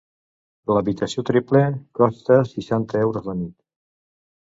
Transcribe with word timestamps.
L'habitació 0.77 1.23
triple 1.29 1.61
costa 1.99 2.37
seixanta 2.53 3.03
euros 3.09 3.29
la 3.29 3.37
nit. 3.43 3.53